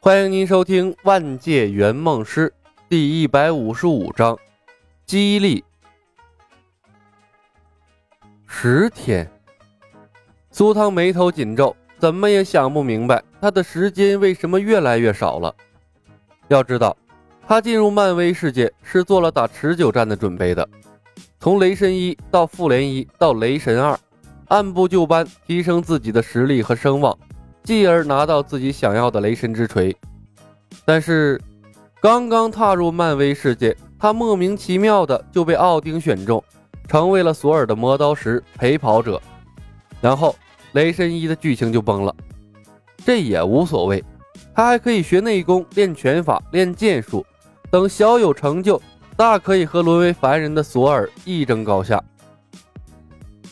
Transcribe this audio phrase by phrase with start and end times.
[0.00, 2.48] 欢迎您收听《万界圆梦师》
[2.88, 4.38] 第一百五十五章：
[5.04, 5.64] 激励。
[8.46, 9.28] 十天，
[10.52, 15.52] 苏汤眉头紧皱，怎么也想不明白他的时间为什么越来越少了。
[16.46, 16.96] 要知道，
[17.44, 20.66] 他进入漫威世界是做了打持久战的准备的，
[21.40, 23.98] 从雷神一到复联一到雷神二，
[24.46, 27.18] 按部就班提升自己的实力和声望。
[27.64, 29.94] 继而拿到自己想要的雷神之锤，
[30.84, 31.40] 但是
[32.00, 36.42] 刚刚踏入漫威世界，他莫名其妙的就被奥丁选中，
[36.88, 39.20] 成为了索尔的磨刀石陪跑者。
[40.00, 40.34] 然后
[40.72, 42.14] 雷神一的剧情就崩了，
[43.04, 44.02] 这也无所谓，
[44.54, 47.26] 他还可以学内功、练拳法、练剑术，
[47.70, 48.80] 等小有成就，
[49.16, 52.02] 大可以和沦为凡人的索尔一争高下。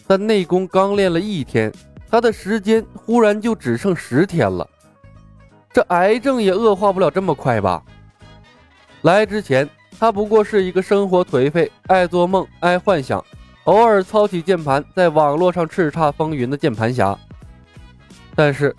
[0.07, 1.71] 但内功刚练了一天。
[2.11, 4.69] 他的时间忽然就只剩十天了，
[5.73, 7.83] 这癌症也恶化不了这么快吧？
[9.03, 13.23] 来之前，他不过是一个生活颓废、爱做梦、爱幻想，
[13.65, 17.17] 偶尔操起键盘，在网络上叱咤风云的键盘侠。
[18.35, 18.75] 但是，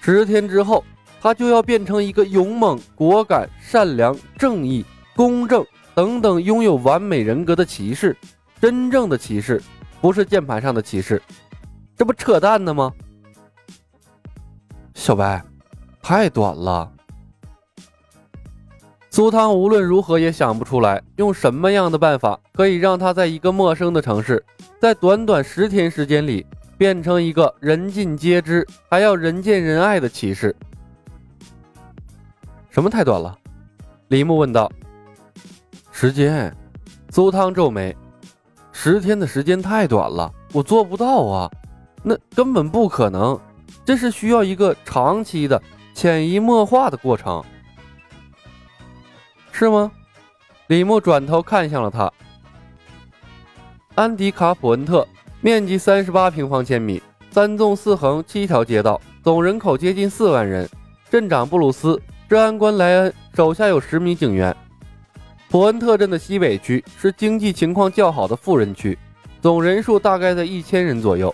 [0.00, 0.84] 十天之后，
[1.20, 4.84] 他就要变成一个勇猛、果敢、善良、正义、
[5.16, 8.16] 公正等等拥有完美人格的骑士，
[8.60, 9.62] 真正的骑士，
[10.00, 11.20] 不是键盘上的骑士。
[11.96, 12.92] 这不扯淡呢吗？
[14.94, 15.42] 小白，
[16.02, 16.90] 太短了。
[19.10, 24.44] 苏汤无论如何也想不出来，用什么样的办法可以让他在一个陌生的城市，
[24.80, 26.44] 在短短十天时间里
[26.76, 30.54] 变成一个人尽皆知还要人见人爱的骑士。
[32.70, 33.38] 什么太短了？
[34.08, 34.68] 李牧问道。
[35.92, 36.52] 时间，
[37.10, 37.96] 苏汤皱眉，
[38.72, 41.48] 十天的时间太短了，我做不到啊。
[42.06, 43.40] 那根本不可能，
[43.82, 45.60] 这是需要一个长期的
[45.94, 47.42] 潜移默化的过程，
[49.50, 49.90] 是吗？
[50.66, 52.12] 李牧转头看向了他。
[53.94, 55.06] 安迪卡普恩特
[55.40, 60.68] 面积三十八平方千米，三纵四横七条街道，总人口接近四万人。
[61.10, 64.54] 镇长布鲁斯，治安官莱恩，手下有十名警员。
[65.48, 68.98] 普恩特镇的西北区是经济情况较好的富人区，
[69.40, 71.32] 总人数大概在一千人左右。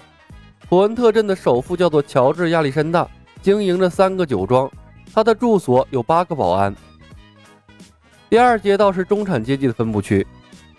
[0.68, 3.08] 普恩特镇的首富叫做乔治·亚历山大，
[3.42, 4.70] 经营着三个酒庄，
[5.12, 6.74] 他的住所有八个保安。
[8.28, 10.24] 第二街道是中产阶级的分布区，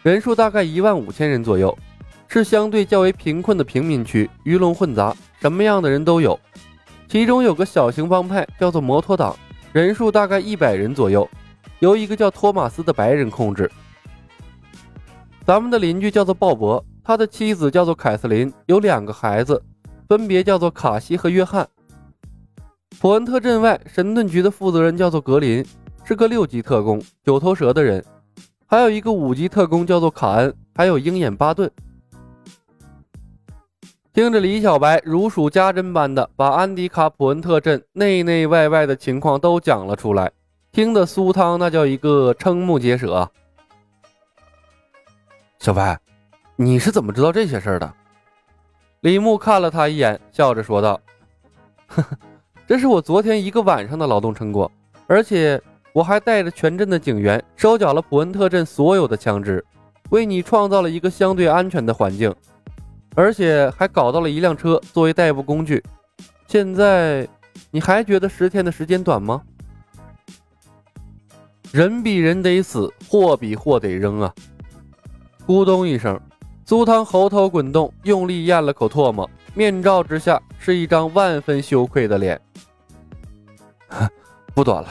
[0.01, 1.77] 人数大概一万五千人左右，
[2.29, 6.39] 是相对较为贫困的平民区，鱼龙混杂，什么样的人都有。
[7.09, 9.35] 其中有个小型帮派叫做摩托党，
[9.73, 11.29] 人数大概一百人左右，
[11.79, 13.69] 由一个叫托马斯的白人控制。
[15.45, 19.61] 咱们的邻居叫做鲍勃，他的妻子叫做凯瑟琳，有两个孩子。
[20.11, 21.65] 分别叫做卡西和约翰。
[22.99, 25.65] 普恩特镇外神盾局的负责人叫做格林，
[26.03, 28.03] 是个六级特工，九头蛇的人。
[28.67, 31.71] 还有一个五级特工叫做卡恩，还有鹰眼巴顿。
[34.11, 40.29] 听着李小白如数家珍般的把安迪卡普恩特镇内内外外的情况都讲了出来，
[40.73, 43.31] 听得苏汤那叫一个瞠目结舌。
[45.59, 45.97] 小白，
[46.57, 47.93] 你是怎么知道这些事儿的？
[49.01, 51.01] 李牧看了他一眼，笑着说道
[51.89, 52.17] ：“呵呵，
[52.67, 54.71] 这是我昨天一个晚上的劳动成果，
[55.07, 55.59] 而且
[55.91, 59.65] 我还带着全镇的警员收缴了普恩特镇所有的枪支，
[60.11, 62.31] 为你创造了一个相对安全的环境，
[63.15, 65.83] 而且还搞到了一辆车作为代步工具。
[66.45, 67.27] 现在
[67.71, 69.41] 你还觉得十天的时间短吗？
[71.71, 74.31] 人比人得死，货比货得扔啊！”
[75.47, 76.21] 咕咚一声。
[76.71, 82.39] 苏汤喉头滚动，用力咽了口唾沫，面罩之下是一张万分羞愧的脸。
[84.55, 84.87] 不短了，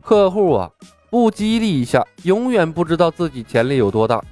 [0.00, 0.70] 客户啊，
[1.10, 4.24] 不激励一下，永远不知道自己潜力有多大。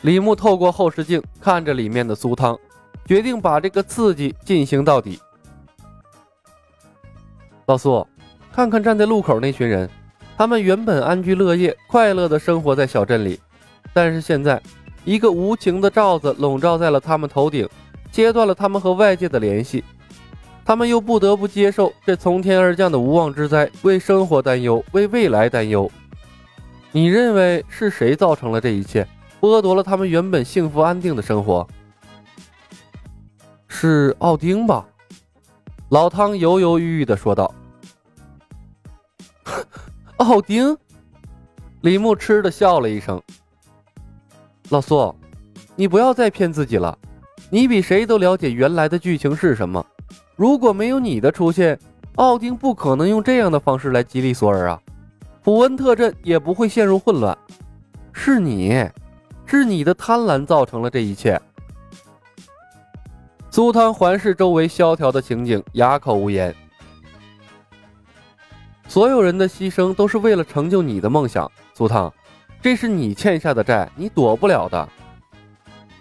[0.00, 2.58] 李牧透过后视镜看着里面的苏汤，
[3.04, 5.20] 决定把这个刺激进行到底。
[7.66, 8.04] 老苏，
[8.52, 9.88] 看看站在路口那群人，
[10.36, 13.40] 他们原本安居乐业，快乐的生活在小镇里。
[13.92, 14.60] 但是现在，
[15.04, 17.68] 一个无情的罩子笼罩在了他们头顶，
[18.12, 19.82] 切断了他们和外界的联系。
[20.64, 25.90] 他们又不得不接受这从天而降的无妄之灾，为生活担忧，为未来担忧。
[26.90, 29.06] 你认为是谁造成了这一切，
[29.40, 31.66] 剥夺了他们原本幸福安定的生活？
[33.68, 34.84] 是奥丁吧？
[35.90, 37.54] 老汤犹犹豫豫地说道。
[40.16, 40.76] 奥丁？
[41.82, 43.22] 李牧嗤的笑了一声。
[44.70, 45.14] 老苏，
[45.76, 46.98] 你不要再骗自己了。
[47.50, 49.84] 你比谁都了解原来的剧情是什么。
[50.34, 51.78] 如果没有你的出现，
[52.16, 54.80] 奥丁不可能用这样的方式来激励索尔啊，
[55.44, 57.36] 普恩特镇也不会陷入混乱。
[58.12, 58.84] 是你，
[59.44, 61.40] 是你的贪婪造成了这一切。
[63.50, 66.54] 苏汤环视周围萧条的情景，哑口无言。
[68.88, 72.12] 所有人的牺牲都是为了成就你的梦想，苏汤，
[72.66, 74.88] 这是你欠下的债，你躲不了的。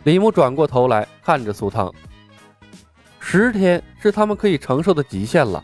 [0.02, 1.94] 李牧转过头来看着苏汤，
[3.20, 5.64] 十天是他们可以承受的极限了。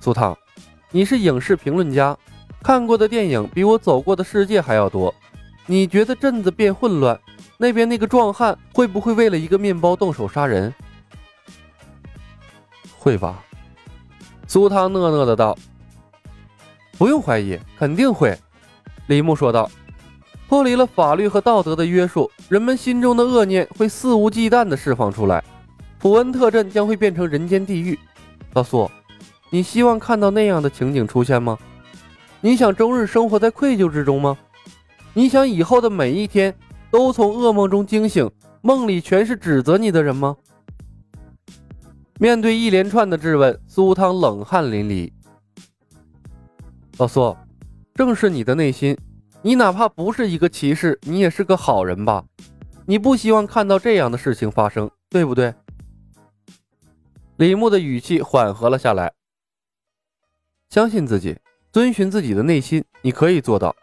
[0.00, 0.34] 苏汤，
[0.92, 2.16] 你是影视评论家，
[2.62, 5.14] 看过的电影比我走过的世界还要多。
[5.66, 7.20] 你觉得镇子变混乱，
[7.58, 10.72] 那边那个壮汉会不会为了一个面包动手杀人？
[12.96, 13.44] 会吧？
[14.46, 15.54] 苏汤讷讷的道。
[16.96, 18.34] 不用怀疑，肯定会。
[19.06, 19.70] 李牧说道。
[20.50, 25.44] 脱离了法律和道德的约束，人们心中的恶念会肆无忌惮地释放出来，
[25.96, 27.96] 普恩特镇将会变成人间地狱。
[28.54, 28.90] 老苏。
[29.50, 31.56] 你希望看到那样的情景出现吗？
[32.40, 34.36] 你想终日生活在愧疚之中吗？
[35.14, 36.52] 你想以后的每一天
[36.90, 38.28] 都从噩梦中惊醒，
[38.60, 40.36] 梦里全是指责你的人吗？
[42.18, 45.12] 面对一连串的质问，苏汤冷汗淋漓。
[46.98, 47.36] 老苏，
[47.94, 48.96] 正是你的内心，
[49.42, 52.24] 你哪怕不是一个骑士，你也是个好人吧？
[52.84, 55.54] 你不希望看到这样的事情发生，对不对？
[57.36, 59.12] 李牧的语气缓和了下来。
[60.68, 61.38] 相信自己，
[61.72, 63.74] 遵循自己的内心，你可以做到。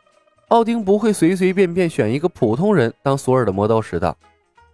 [0.50, 4.16] 奥丁不会随随便便选一个普通人当索尔的磨刀石的。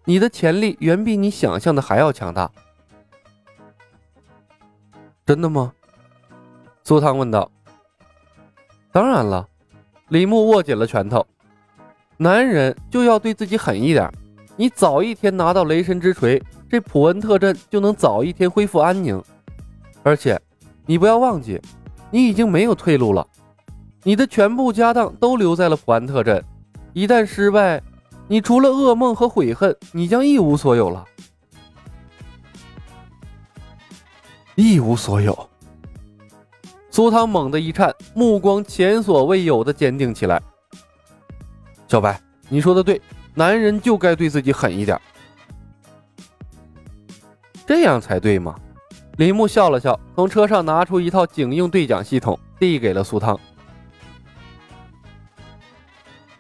[0.04, 2.52] 你的潜力远比你想象的还要强大。
[5.26, 5.74] 真的吗？
[6.84, 7.50] 苏汤问道。
[8.92, 9.48] 当然了。
[10.10, 11.26] 李牧握紧了拳头。
[12.18, 14.12] 男人就要对自己狠一点。
[14.56, 19.22] 你早一天拿到雷神之锤，这普恩特镇就能早一天恢复安宁。
[20.04, 20.40] 而且，
[20.86, 21.60] 你不要忘记。
[22.12, 23.28] 你已经没有退路了，
[24.04, 26.46] 你的全部家当都留在了普安特镇，
[26.94, 27.82] 一旦失败，
[28.28, 31.04] 你除了噩梦和悔恨，你将一无所有了。
[34.54, 35.50] 一无所有。
[36.94, 40.40] 苏汤猛地一颤，目光前所未有的坚定起来。
[41.88, 43.02] 小白，你说的对，
[43.34, 45.02] 男人就该对自己狠一点，
[47.66, 48.56] 这样才对吗？
[49.18, 53.40] 李牧笑了笑，从车上拿出一套警用对讲系统，递给了苏汤。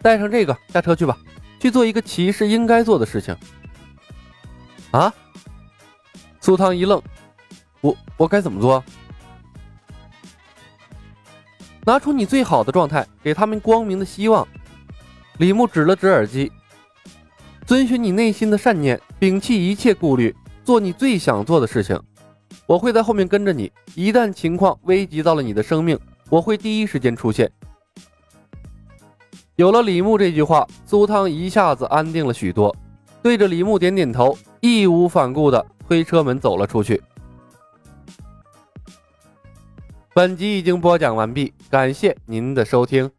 [0.03, 1.17] 带上这个，下车去吧，
[1.59, 3.35] 去做一个骑士应该做的事情。
[4.91, 5.11] 啊？
[6.41, 7.01] 苏汤一愣，
[7.81, 8.83] 我我该怎么做？
[11.85, 14.47] 拿出你最好的状态，给他们光明的希望。
[15.37, 16.51] 李牧指了指耳机，
[17.65, 20.33] 遵循你内心的善念，摒弃一切顾虑，
[20.63, 21.99] 做你最想做的事情。
[22.65, 25.99] 我会在后面跟着你，一旦情况危及到了你的生命，
[26.29, 27.51] 我会第一时间出现。
[29.55, 32.73] 有了李牧这句话，苏汤一下子安定了许多，
[33.21, 37.01] 对着李牧点点头，义无反顾的推车门走了出去。
[40.15, 43.09] 本集已经播讲完毕，感谢您的收听。